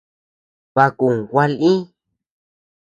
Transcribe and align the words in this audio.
Baʼa 0.75 0.95
kun 0.97 1.15
gua 1.29 1.45
lï. 1.59 1.71